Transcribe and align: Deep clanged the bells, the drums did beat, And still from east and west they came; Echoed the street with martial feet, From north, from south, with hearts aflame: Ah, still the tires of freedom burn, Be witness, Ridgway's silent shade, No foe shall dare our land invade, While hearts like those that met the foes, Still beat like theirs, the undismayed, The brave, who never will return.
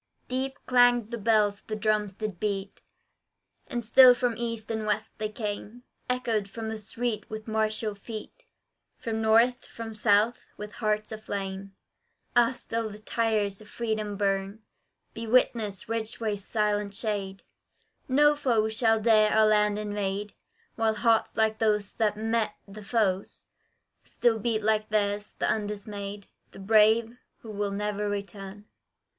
Deep 0.27 0.57
clanged 0.65 1.11
the 1.11 1.17
bells, 1.19 1.61
the 1.67 1.75
drums 1.75 2.13
did 2.13 2.39
beat, 2.39 2.81
And 3.67 3.83
still 3.83 4.15
from 4.15 4.33
east 4.35 4.71
and 4.71 4.87
west 4.87 5.11
they 5.19 5.29
came; 5.29 5.83
Echoed 6.09 6.47
the 6.47 6.77
street 6.79 7.29
with 7.29 7.47
martial 7.47 7.93
feet, 7.93 8.45
From 8.97 9.21
north, 9.21 9.63
from 9.63 9.93
south, 9.93 10.47
with 10.57 10.71
hearts 10.71 11.11
aflame: 11.11 11.75
Ah, 12.35 12.51
still 12.53 12.89
the 12.89 12.97
tires 12.97 13.61
of 13.61 13.69
freedom 13.69 14.17
burn, 14.17 14.63
Be 15.13 15.27
witness, 15.27 15.87
Ridgway's 15.87 16.43
silent 16.43 16.95
shade, 16.95 17.43
No 18.07 18.33
foe 18.33 18.69
shall 18.69 18.99
dare 18.99 19.31
our 19.31 19.45
land 19.45 19.77
invade, 19.77 20.33
While 20.77 20.95
hearts 20.95 21.37
like 21.37 21.59
those 21.59 21.93
that 21.93 22.17
met 22.17 22.55
the 22.67 22.83
foes, 22.83 23.45
Still 24.03 24.39
beat 24.39 24.63
like 24.63 24.89
theirs, 24.89 25.35
the 25.37 25.47
undismayed, 25.47 26.25
The 26.53 26.59
brave, 26.59 27.19
who 27.41 27.71
never 27.71 28.05
will 28.05 28.09
return. 28.09 28.65